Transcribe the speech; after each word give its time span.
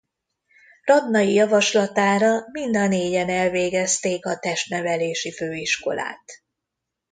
Radnai 0.83 1.33
javaslatára 1.33 2.45
mind 2.51 2.75
a 2.75 2.87
négyen 2.87 3.29
elvégezték 3.29 4.25
a 4.25 4.37
Testnevelési 4.39 5.31
Főiskolát. 5.33 6.43